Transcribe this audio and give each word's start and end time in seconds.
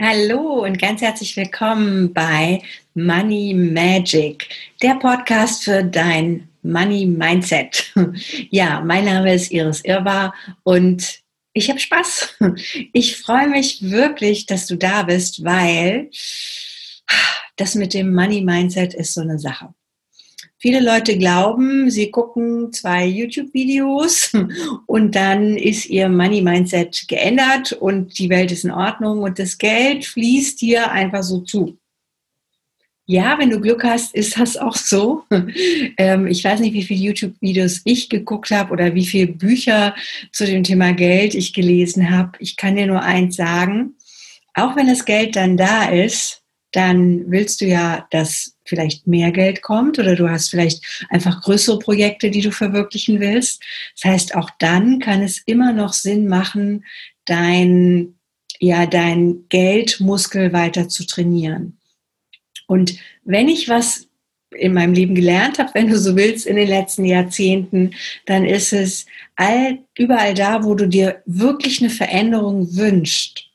Hallo 0.00 0.62
und 0.64 0.78
ganz 0.78 1.00
herzlich 1.00 1.36
willkommen 1.36 2.14
bei 2.14 2.62
Money 2.94 3.52
Magic, 3.52 4.48
der 4.80 4.94
Podcast 4.94 5.64
für 5.64 5.82
dein 5.82 6.48
Money 6.62 7.04
Mindset. 7.04 7.92
Ja, 8.50 8.80
mein 8.80 9.06
Name 9.06 9.34
ist 9.34 9.50
Iris 9.50 9.80
Irbar 9.84 10.36
und 10.62 11.18
ich 11.52 11.68
habe 11.68 11.80
Spaß. 11.80 12.36
Ich 12.92 13.16
freue 13.16 13.48
mich 13.48 13.90
wirklich, 13.90 14.46
dass 14.46 14.66
du 14.66 14.76
da 14.76 15.02
bist, 15.02 15.42
weil 15.42 16.10
das 17.56 17.74
mit 17.74 17.92
dem 17.92 18.14
Money 18.14 18.42
Mindset 18.42 18.94
ist 18.94 19.14
so 19.14 19.22
eine 19.22 19.40
Sache. 19.40 19.74
Viele 20.60 20.80
Leute 20.80 21.16
glauben, 21.16 21.88
sie 21.88 22.10
gucken 22.10 22.72
zwei 22.72 23.06
YouTube-Videos 23.06 24.32
und 24.86 25.14
dann 25.14 25.56
ist 25.56 25.86
ihr 25.86 26.08
Money-Mindset 26.08 27.06
geändert 27.06 27.72
und 27.72 28.18
die 28.18 28.28
Welt 28.28 28.50
ist 28.50 28.64
in 28.64 28.72
Ordnung 28.72 29.20
und 29.20 29.38
das 29.38 29.56
Geld 29.58 30.04
fließt 30.04 30.60
dir 30.60 30.90
einfach 30.90 31.22
so 31.22 31.40
zu. 31.42 31.78
Ja, 33.10 33.38
wenn 33.38 33.48
du 33.48 33.58
Glück 33.58 33.84
hast, 33.84 34.14
ist 34.14 34.38
das 34.38 34.56
auch 34.56 34.76
so. 34.76 35.24
Ähm, 36.00 36.28
ich 36.28 36.44
weiß 36.44 36.60
nicht, 36.60 36.74
wie 36.74 36.84
viele 36.84 37.00
YouTube-Videos 37.00 37.80
ich 37.84 38.08
geguckt 38.08 38.50
habe 38.50 38.72
oder 38.72 38.94
wie 38.94 39.06
viele 39.06 39.26
Bücher 39.26 39.96
zu 40.30 40.46
dem 40.46 40.62
Thema 40.62 40.92
Geld 40.92 41.34
ich 41.34 41.52
gelesen 41.52 42.10
habe. 42.10 42.32
Ich 42.38 42.56
kann 42.56 42.76
dir 42.76 42.86
nur 42.86 43.02
eins 43.02 43.34
sagen. 43.34 43.96
Auch 44.54 44.76
wenn 44.76 44.86
das 44.86 45.04
Geld 45.04 45.34
dann 45.34 45.56
da 45.56 45.88
ist, 45.88 46.37
dann 46.72 47.30
willst 47.30 47.60
du 47.60 47.66
ja, 47.66 48.06
dass 48.10 48.56
vielleicht 48.64 49.06
mehr 49.06 49.32
Geld 49.32 49.62
kommt 49.62 49.98
oder 49.98 50.14
du 50.14 50.28
hast 50.28 50.50
vielleicht 50.50 51.06
einfach 51.08 51.42
größere 51.42 51.78
Projekte, 51.78 52.30
die 52.30 52.42
du 52.42 52.52
verwirklichen 52.52 53.20
willst. 53.20 53.62
Das 53.94 54.10
heißt, 54.10 54.34
auch 54.34 54.50
dann 54.58 54.98
kann 54.98 55.22
es 55.22 55.38
immer 55.46 55.72
noch 55.72 55.94
Sinn 55.94 56.28
machen, 56.28 56.84
dein, 57.24 58.14
ja, 58.58 58.86
dein 58.86 59.46
Geldmuskel 59.48 60.52
weiter 60.52 60.88
zu 60.88 61.06
trainieren. 61.06 61.78
Und 62.66 62.98
wenn 63.24 63.48
ich 63.48 63.68
was 63.68 64.08
in 64.50 64.74
meinem 64.74 64.94
Leben 64.94 65.14
gelernt 65.14 65.58
habe, 65.58 65.70
wenn 65.74 65.88
du 65.88 65.98
so 65.98 66.16
willst, 66.16 66.46
in 66.46 66.56
den 66.56 66.68
letzten 66.68 67.04
Jahrzehnten, 67.04 67.94
dann 68.26 68.44
ist 68.44 68.72
es 68.72 69.06
all, 69.36 69.78
überall 69.96 70.34
da, 70.34 70.64
wo 70.64 70.74
du 70.74 70.88
dir 70.88 71.22
wirklich 71.26 71.80
eine 71.80 71.90
Veränderung 71.90 72.76
wünschst, 72.76 73.50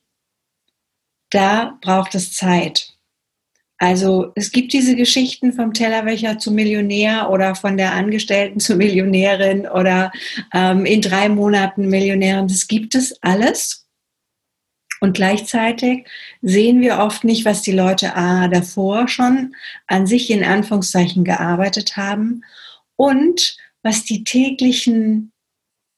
da 1.30 1.78
braucht 1.82 2.14
es 2.16 2.34
Zeit. 2.34 2.93
Also 3.84 4.32
es 4.36 4.54
gibt 4.54 4.72
diese 4.72 4.96
Geschichten 4.96 5.52
vom 5.52 5.74
Tellerwäscher 5.74 6.40
zum 6.40 6.56
Millionär 6.56 7.30
oder 7.30 7.54
von 7.54 7.76
der 7.76 7.92
Angestellten 7.92 8.62
zur 8.62 8.78
Millionärin 8.78 9.68
oder 9.68 10.10
ähm, 10.54 10.86
in 10.86 11.02
drei 11.02 11.28
Monaten 11.28 11.90
Millionärin. 11.90 12.48
Das 12.48 12.70
gibt 12.70 12.96
es 12.96 13.22
alles. 13.22 13.86
Und 15.02 15.18
gleichzeitig 15.18 16.08
sehen 16.42 16.80
wir 16.80 17.00
oft 17.00 17.26
nicht, 17.26 17.44
was 17.44 17.62
die 17.62 17.74
Leute 17.74 18.16
A, 18.16 18.48
davor 18.48 19.10
schon 19.10 19.54
an 19.88 20.08
sich 20.08 20.30
in 20.30 20.46
Anführungszeichen 20.46 21.26
gearbeitet 21.26 21.98
haben 21.98 22.46
und 22.96 23.58
was 23.82 24.06
die 24.06 24.24
täglichen 24.24 25.33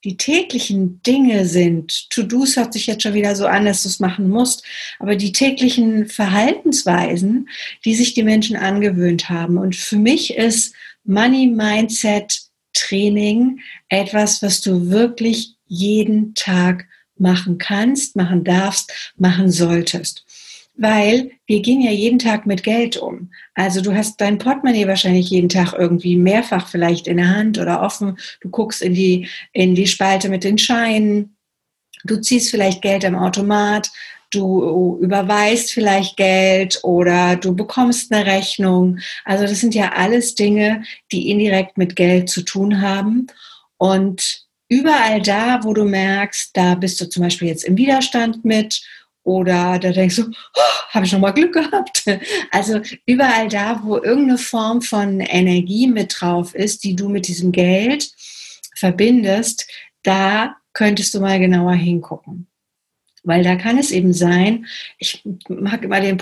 die 0.05 0.17
täglichen 0.17 1.01
Dinge 1.01 1.47
sind, 1.47 2.11
To-Dos 2.11 2.55
hört 2.55 2.73
sich 2.73 2.85
jetzt 2.85 3.01
schon 3.01 3.15
wieder 3.15 3.35
so 3.35 3.47
an, 3.47 3.65
dass 3.65 3.81
du 3.81 3.89
es 3.89 3.99
machen 3.99 4.29
musst, 4.29 4.63
aber 4.99 5.15
die 5.15 5.31
täglichen 5.31 6.05
Verhaltensweisen, 6.05 7.49
die 7.83 7.95
sich 7.95 8.13
die 8.13 8.23
Menschen 8.23 8.55
angewöhnt 8.55 9.29
haben. 9.29 9.57
Und 9.57 9.75
für 9.75 9.97
mich 9.97 10.35
ist 10.35 10.75
Money 11.03 11.47
Mindset 11.47 12.39
Training 12.73 13.59
etwas, 13.89 14.43
was 14.43 14.61
du 14.61 14.91
wirklich 14.91 15.55
jeden 15.65 16.35
Tag 16.35 16.85
machen 17.17 17.57
kannst, 17.57 18.15
machen 18.15 18.43
darfst, 18.43 19.13
machen 19.17 19.49
solltest 19.49 20.23
weil 20.77 21.31
wir 21.45 21.61
gehen 21.61 21.81
ja 21.81 21.91
jeden 21.91 22.19
Tag 22.19 22.45
mit 22.45 22.63
Geld 22.63 22.97
um. 22.97 23.31
Also 23.53 23.81
du 23.81 23.95
hast 23.95 24.19
dein 24.19 24.37
Portemonnaie 24.37 24.87
wahrscheinlich 24.87 25.29
jeden 25.29 25.49
Tag 25.49 25.73
irgendwie 25.73 26.15
mehrfach 26.15 26.67
vielleicht 26.67 27.07
in 27.07 27.17
der 27.17 27.29
Hand 27.29 27.57
oder 27.57 27.81
offen. 27.81 28.17
Du 28.41 28.49
guckst 28.49 28.81
in 28.81 28.93
die, 28.93 29.27
in 29.53 29.75
die 29.75 29.87
Spalte 29.87 30.29
mit 30.29 30.43
den 30.43 30.57
Scheinen. 30.57 31.35
Du 32.03 32.17
ziehst 32.17 32.51
vielleicht 32.51 32.81
Geld 32.81 33.05
am 33.05 33.15
Automat. 33.15 33.89
Du 34.31 34.97
überweist 35.01 35.71
vielleicht 35.71 36.17
Geld 36.17 36.79
oder 36.83 37.37
du 37.37 37.55
bekommst 37.55 38.11
eine 38.11 38.25
Rechnung. 38.25 38.99
Also 39.23 39.45
das 39.45 39.61
sind 39.61 39.73
ja 39.75 39.93
alles 39.93 40.35
Dinge, 40.35 40.83
die 41.11 41.29
indirekt 41.29 41.77
mit 41.77 41.95
Geld 41.95 42.29
zu 42.29 42.41
tun 42.41 42.81
haben. 42.81 43.27
Und 43.77 44.45
überall 44.67 45.21
da, 45.21 45.63
wo 45.63 45.73
du 45.73 45.85
merkst, 45.85 46.49
da 46.53 46.75
bist 46.75 46.99
du 46.99 47.09
zum 47.09 47.23
Beispiel 47.23 47.47
jetzt 47.47 47.63
im 47.63 47.77
Widerstand 47.77 48.43
mit 48.43 48.81
oder 49.25 49.79
da 49.79 49.91
denkst 49.91 50.17
du, 50.17 50.23
oh, 50.29 50.61
habe 50.93 51.05
ich 51.05 51.11
schon 51.11 51.19
mal 51.19 51.31
Glück 51.31 51.53
gehabt. 51.53 52.05
Also 52.51 52.79
überall 53.05 53.49
da, 53.49 53.81
wo 53.83 53.97
irgendeine 53.97 54.37
Form 54.37 54.81
von 54.81 55.19
Energie 55.19 55.87
mit 55.87 56.15
drauf 56.17 56.55
ist, 56.55 56.83
die 56.83 56.95
du 56.95 57.09
mit 57.09 57.27
diesem 57.27 57.51
Geld 57.51 58.09
verbindest, 58.77 59.67
da 60.03 60.55
könntest 60.73 61.13
du 61.13 61.19
mal 61.19 61.39
genauer 61.39 61.73
hingucken. 61.73 62.47
Weil 63.23 63.43
da 63.43 63.55
kann 63.55 63.79
es 63.79 63.89
eben 63.89 64.13
sein, 64.13 64.67
ich 64.99 65.23
mag 65.49 65.83
immer 65.83 65.99
den 65.99 66.21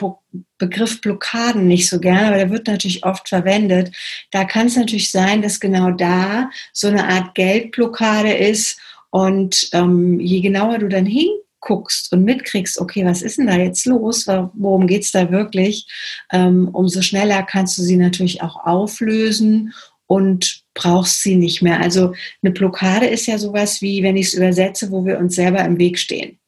Begriff 0.57 1.01
Blockaden 1.01 1.67
nicht 1.67 1.89
so 1.89 1.99
gerne, 1.99 2.27
aber 2.27 2.37
der 2.37 2.49
wird 2.49 2.67
natürlich 2.67 3.05
oft 3.05 3.27
verwendet. 3.27 3.93
Da 4.31 4.45
kann 4.45 4.67
es 4.67 4.77
natürlich 4.77 5.11
sein, 5.11 5.41
dass 5.41 5.59
genau 5.59 5.91
da 5.91 6.49
so 6.71 6.87
eine 6.87 7.07
Art 7.07 7.35
Geldblockade 7.35 8.33
ist 8.33 8.79
und 9.09 9.69
ähm, 9.73 10.19
je 10.21 10.39
genauer 10.39 10.79
du 10.79 10.87
dann 10.87 11.05
hin 11.05 11.29
guckst 11.65 12.11
und 12.11 12.23
mitkriegst, 12.23 12.79
okay, 12.79 13.05
was 13.05 13.21
ist 13.21 13.37
denn 13.37 13.47
da 13.47 13.57
jetzt 13.57 13.85
los? 13.85 14.27
Worum 14.27 14.87
geht 14.87 15.03
es 15.03 15.11
da 15.11 15.31
wirklich? 15.31 15.87
Ähm, 16.31 16.69
umso 16.71 17.01
schneller 17.01 17.43
kannst 17.43 17.77
du 17.77 17.81
sie 17.81 17.97
natürlich 17.97 18.41
auch 18.41 18.65
auflösen 18.65 19.73
und 20.07 20.63
brauchst 20.73 21.23
sie 21.23 21.35
nicht 21.35 21.61
mehr. 21.61 21.79
Also 21.79 22.13
eine 22.41 22.51
Blockade 22.51 23.07
ist 23.07 23.25
ja 23.25 23.37
sowas 23.37 23.81
wie, 23.81 24.03
wenn 24.03 24.17
ich 24.17 24.27
es 24.27 24.33
übersetze, 24.33 24.91
wo 24.91 25.05
wir 25.05 25.17
uns 25.17 25.35
selber 25.35 25.63
im 25.63 25.79
Weg 25.79 25.97
stehen. 25.97 26.39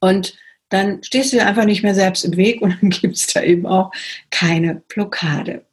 Und 0.00 0.36
dann 0.68 1.02
stehst 1.02 1.32
du 1.32 1.44
einfach 1.44 1.64
nicht 1.64 1.82
mehr 1.82 1.94
selbst 1.94 2.24
im 2.24 2.36
Weg 2.36 2.60
und 2.62 2.76
dann 2.80 2.90
gibt 2.90 3.16
es 3.16 3.26
da 3.28 3.42
eben 3.42 3.66
auch 3.66 3.90
keine 4.30 4.82
Blockade. 4.88 5.66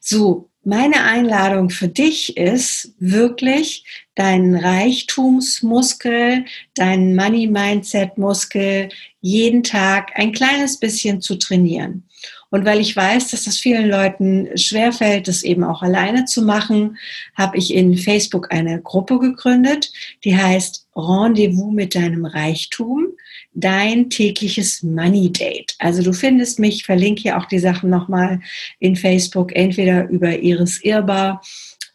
So, 0.00 0.49
meine 0.62 1.04
Einladung 1.04 1.70
für 1.70 1.88
dich 1.88 2.36
ist 2.36 2.94
wirklich 2.98 3.84
deinen 4.14 4.56
Reichtumsmuskel, 4.56 6.44
deinen 6.74 7.16
Money 7.16 7.46
Mindset 7.46 8.18
Muskel 8.18 8.90
jeden 9.20 9.62
Tag 9.62 10.12
ein 10.16 10.32
kleines 10.32 10.78
bisschen 10.78 11.20
zu 11.20 11.36
trainieren. 11.36 12.04
Und 12.50 12.64
weil 12.64 12.80
ich 12.80 12.94
weiß, 12.94 13.30
dass 13.30 13.44
das 13.44 13.58
vielen 13.58 13.88
Leuten 13.88 14.48
schwerfällt, 14.58 15.28
das 15.28 15.42
eben 15.42 15.64
auch 15.64 15.82
alleine 15.82 16.24
zu 16.24 16.42
machen, 16.42 16.98
habe 17.36 17.56
ich 17.56 17.72
in 17.72 17.96
Facebook 17.96 18.52
eine 18.52 18.82
Gruppe 18.82 19.18
gegründet, 19.18 19.92
die 20.24 20.36
heißt 20.36 20.88
Rendezvous 20.96 21.72
mit 21.72 21.94
deinem 21.94 22.26
Reichtum 22.26 23.06
dein 23.52 24.10
tägliches 24.10 24.82
Money 24.82 25.32
Date. 25.32 25.74
Also 25.78 26.02
du 26.02 26.12
findest 26.12 26.58
mich, 26.58 26.84
verlinke 26.84 27.22
hier 27.22 27.38
auch 27.38 27.46
die 27.46 27.58
Sachen 27.58 27.90
nochmal 27.90 28.40
in 28.78 28.96
Facebook, 28.96 29.54
entweder 29.54 30.08
über 30.08 30.38
Iris 30.38 30.82
Irbar 30.82 31.42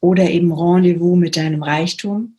oder 0.02 0.30
eben 0.30 0.52
Rendezvous 0.52 1.18
mit 1.18 1.38
deinem 1.38 1.64
Reichtum. 1.64 2.38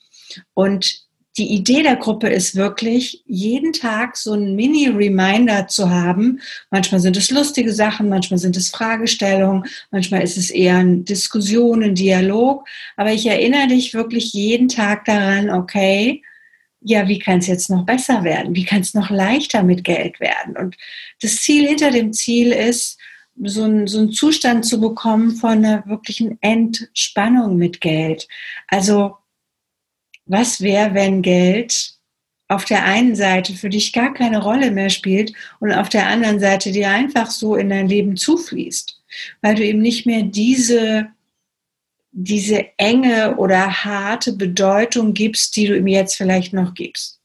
Und 0.55 1.07
die 1.39 1.53
Idee 1.53 1.83
der 1.83 1.97
Gruppe 1.97 2.29
ist 2.29 2.57
wirklich, 2.57 3.23
jeden 3.27 3.75
Tag 3.75 4.17
so 4.17 4.33
ein 4.33 4.55
Mini-Reminder 4.55 5.69
zu 5.69 5.91
haben. 5.91 6.41
Manchmal 6.71 7.01
sind 7.01 7.17
es 7.17 7.31
lustige 7.31 7.75
Sachen, 7.75 8.09
manchmal 8.09 8.39
sind 8.39 8.57
es 8.57 8.71
Fragestellungen, 8.71 9.65
manchmal 9.91 10.23
ist 10.23 10.39
es 10.39 10.51
eher 10.51 10.77
eine 10.77 10.99
Diskussion, 10.99 11.83
ein 11.83 11.95
Dialog. 11.95 12.67
Aber 12.97 13.13
ich 13.13 13.27
erinnere 13.27 13.69
dich 13.69 13.93
wirklich 13.93 14.33
jeden 14.33 14.69
Tag 14.69 15.05
daran, 15.05 15.51
okay, 15.51 16.23
ja, 16.89 17.09
wie 17.09 17.19
kann 17.19 17.41
es 17.41 17.49
jetzt 17.49 17.69
noch 17.69 17.85
besser 17.85 18.23
werden? 18.23 18.55
Wie 18.55 18.65
kann 18.65 18.81
es 18.81 18.95
noch 18.95 19.11
leichter 19.11 19.65
mit 19.65 19.83
Geld 19.83 20.21
werden? 20.21 20.57
Und 20.57 20.77
das 21.21 21.37
Ziel 21.37 21.67
hinter 21.67 21.91
dem 21.91 22.13
Ziel 22.13 22.53
ist, 22.53 22.99
so 23.43 23.65
einen, 23.65 23.89
so 23.89 23.99
einen 23.99 24.13
Zustand 24.13 24.65
zu 24.65 24.81
bekommen 24.81 25.33
von 25.33 25.65
einer 25.65 25.85
wirklichen 25.87 26.39
Entspannung 26.41 27.57
mit 27.57 27.81
Geld. 27.81 28.29
Also, 28.69 29.17
was 30.27 30.61
wäre, 30.61 30.95
wenn 30.95 31.23
Geld 31.23 31.95
auf 32.49 32.65
der 32.65 32.85
einen 32.85 33.17
Seite 33.17 33.55
für 33.55 33.69
dich 33.69 33.93
gar 33.93 34.15
keine 34.15 34.41
Rolle 34.41 34.71
mehr 34.71 34.91
spielt 34.91 35.33
und 35.59 35.73
auf 35.73 35.89
der 35.89 36.07
anderen 36.07 36.39
Seite 36.39 36.71
dir 36.71 36.91
einfach 36.91 37.31
so 37.31 37.57
in 37.57 37.69
dein 37.69 37.89
Leben 37.89 38.17
zufließt, 38.17 39.03
weil 39.43 39.57
du 39.57 39.65
eben 39.65 39.83
nicht 39.83 40.07
mehr 40.07 40.23
diese 40.23 41.09
diese 42.19 42.65
enge 42.79 43.37
oder 43.37 43.85
harte 43.85 44.33
Bedeutung 44.33 45.13
gibst, 45.13 45.55
die 45.55 45.67
du 45.67 45.77
ihm 45.77 45.87
jetzt 45.87 46.17
vielleicht 46.17 46.55
noch 46.55 46.73
gibst. 46.73 47.21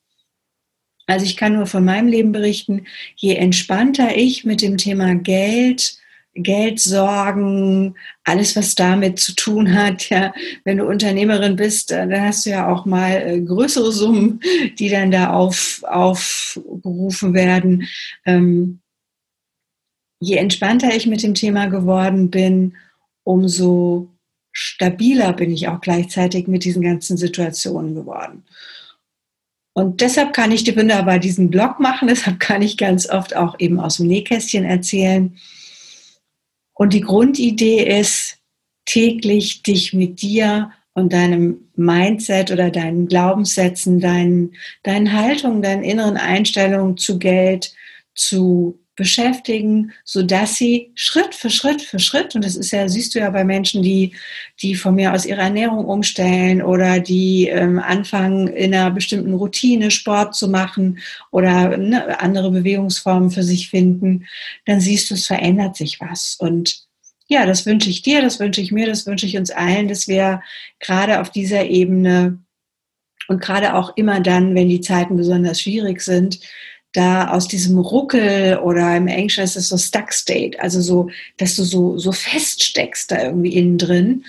Also 1.08 1.26
ich 1.26 1.38
kann 1.38 1.54
nur 1.54 1.66
von 1.66 1.86
meinem 1.86 2.10
Leben 2.10 2.34
berichten, 2.34 2.86
je 3.16 3.36
entspannter 3.36 4.18
ich 4.18 4.44
mit 4.44 4.62
dem 4.62 4.78
Thema 4.78 5.16
Geld, 5.16 5.98
Geldsorgen, 6.34 7.96
alles, 8.26 8.58
was 8.58 8.76
damit 8.76 9.20
zu 9.20 9.34
tun 9.34 9.74
hat. 9.74 10.10
Ja, 10.10 10.34
wenn 10.66 10.78
du 10.78 10.86
Unternehmerin 10.86 11.56
bist, 11.56 11.92
äh, 11.92 12.08
dann 12.08 12.24
hast 12.24 12.46
du 12.46 12.50
ja 12.50 12.68
auch 12.68 12.86
mal 12.86 13.12
äh, 13.12 13.42
größere 13.42 13.94
Summen, 13.94 14.42
die 14.78 14.90
dann 14.90 15.12
da 15.12 15.32
auf, 15.32 15.84
aufgerufen 15.88 17.34
werden. 17.34 17.88
Ähm, 18.26 18.82
je 20.20 20.36
entspannter 20.36 20.94
ich 20.94 21.08
mit 21.08 21.24
dem 21.24 21.34
Thema 21.34 21.68
geworden 21.68 22.30
bin, 22.30 22.76
umso 23.24 24.10
stabiler 24.52 25.34
bin 25.34 25.52
ich 25.52 25.68
auch 25.68 25.82
gleichzeitig 25.82 26.48
mit 26.48 26.64
diesen 26.64 26.82
ganzen 26.82 27.18
Situationen 27.18 27.96
geworden. 27.96 28.44
Und 29.74 30.02
deshalb 30.02 30.34
kann 30.34 30.52
ich 30.52 30.64
dir 30.64 30.76
wunderbar 30.76 31.20
diesen 31.20 31.50
Blog 31.50 31.80
machen, 31.80 32.08
deshalb 32.08 32.40
kann 32.42 32.62
ich 32.62 32.78
ganz 32.78 33.10
oft 33.10 33.36
auch 33.36 33.60
eben 33.60 33.80
aus 33.80 33.98
dem 33.98 34.08
Nähkästchen 34.08 34.66
erzählen. 34.66 35.38
Und 36.74 36.94
die 36.94 37.02
Grundidee 37.02 38.00
ist, 38.00 38.38
täglich 38.86 39.64
dich 39.64 39.94
mit 39.94 40.22
dir 40.22 40.72
und 40.94 41.14
deinem 41.14 41.70
Mindset 41.76 42.52
oder 42.52 42.70
deinen 42.70 43.08
Glaubenssätzen, 43.08 44.00
deinen, 44.00 44.56
deinen 44.84 45.14
Haltungen, 45.14 45.62
deinen 45.62 45.84
inneren 45.84 46.18
Einstellungen 46.18 46.98
zu 46.98 47.18
Geld 47.18 47.74
zu 48.14 48.81
beschäftigen, 49.02 49.94
so 50.04 50.22
dass 50.22 50.58
sie 50.58 50.92
Schritt 50.94 51.34
für 51.34 51.50
Schritt 51.50 51.82
für 51.82 51.98
Schritt, 51.98 52.36
und 52.36 52.46
das 52.46 52.56
ist 52.56 52.70
ja, 52.70 52.88
siehst 52.88 53.16
du 53.16 53.20
ja 53.20 53.32
bei 53.32 53.44
Menschen, 53.44 53.82
die, 53.82 54.14
die 54.62 54.76
von 54.76 54.94
mir 54.94 55.12
aus 55.12 55.26
ihre 55.26 55.42
Ernährung 55.42 55.86
umstellen 55.86 56.62
oder 56.62 57.00
die 57.00 57.48
ähm, 57.48 57.80
anfangen, 57.80 58.48
in 58.48 58.76
einer 58.76 58.92
bestimmten 58.92 59.34
Routine 59.34 59.90
Sport 59.90 60.36
zu 60.36 60.48
machen 60.48 61.00
oder 61.32 61.76
ne, 61.78 62.20
andere 62.20 62.52
Bewegungsformen 62.52 63.32
für 63.32 63.42
sich 63.42 63.72
finden, 63.72 64.28
dann 64.68 64.80
siehst 64.80 65.10
du, 65.10 65.16
es 65.16 65.26
verändert 65.26 65.76
sich 65.76 66.00
was. 66.00 66.36
Und 66.40 66.84
ja, 67.28 67.48
das 67.48 67.66
wünsche 67.66 67.90
ich 67.90 68.04
dir, 68.04 68.22
das 68.22 68.40
wünsche 68.40 68.62
ich 68.62 68.72
mir, 68.72 68.86
das 68.86 69.08
wünsche 69.08 69.26
ich 69.26 69.36
uns 69.36 69.50
allen, 69.50 69.88
dass 69.88 70.08
wir 70.08 70.44
gerade 70.80 71.22
auf 71.22 71.32
dieser 71.32 71.66
Ebene 71.66 72.38
und 73.28 73.42
gerade 73.42 73.74
auch 73.74 73.98
immer 73.98 74.20
dann, 74.20 74.54
wenn 74.54 74.70
die 74.70 74.82
Zeiten 74.82 75.16
besonders 75.16 75.60
schwierig 75.60 76.02
sind, 76.02 76.40
da 76.94 77.30
aus 77.30 77.48
diesem 77.48 77.78
Ruckel 77.78 78.58
oder 78.58 78.96
im 78.98 79.08
Englischen 79.08 79.44
ist 79.44 79.56
es 79.56 79.70
so 79.70 79.78
Stuck 79.78 80.12
State, 80.12 80.60
also 80.62 80.82
so, 80.82 81.10
dass 81.38 81.56
du 81.56 81.64
so, 81.64 81.98
so 81.98 82.12
feststeckst 82.12 83.12
da 83.12 83.24
irgendwie 83.24 83.56
innen 83.56 83.78
drin, 83.78 84.26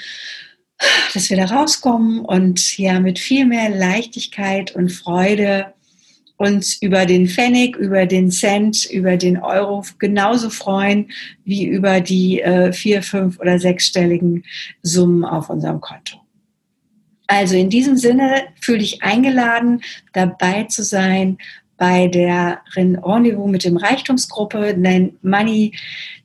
dass 1.15 1.31
wir 1.31 1.37
da 1.37 1.47
rauskommen 1.47 2.21
und 2.21 2.79
ja 2.79 3.01
mit 3.01 3.19
viel 3.19 3.47
mehr 3.47 3.71
Leichtigkeit 3.71 4.75
und 4.75 4.91
Freude 4.91 5.73
uns 6.37 6.75
über 6.83 7.07
den 7.07 7.29
Pfennig, 7.29 7.77
über 7.77 8.05
den 8.05 8.31
Cent, 8.31 8.87
über 8.87 9.17
den 9.17 9.39
Euro 9.39 9.85
genauso 9.99 10.51
freuen 10.51 11.11
wie 11.45 11.65
über 11.65 12.01
die 12.01 12.41
äh, 12.41 12.73
vier, 12.73 13.03
fünf 13.03 13.39
oder 13.39 13.59
sechsstelligen 13.61 14.45
Summen 14.83 15.25
auf 15.25 15.51
unserem 15.51 15.81
Konto. 15.81 16.19
Also 17.29 17.57
in 17.57 17.71
diesem 17.71 17.97
Sinne 17.97 18.43
fühle 18.61 18.79
dich 18.79 19.03
eingeladen, 19.03 19.83
dabei 20.13 20.65
zu 20.65 20.83
sein 20.83 21.39
bei 21.83 22.07
der 22.07 22.61
Rendezvous 22.77 23.51
mit 23.51 23.65
dem 23.65 23.77
Reichtumsgruppe, 23.77 24.77
dein 24.79 25.15
Money 25.23 25.73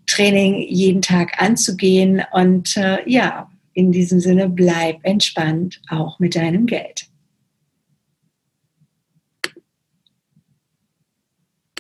Training 0.06 0.68
jeden 0.70 1.02
Tag 1.02 1.42
anzugehen 1.42 2.22
und 2.32 2.78
äh, 2.78 3.00
ja, 3.10 3.50
in 3.74 3.92
diesem 3.92 4.20
Sinne 4.20 4.50
bleib 4.50 5.00
entspannt 5.02 5.82
auch 5.90 6.20
mit 6.20 6.36
deinem 6.36 6.68
Geld. 6.68 7.08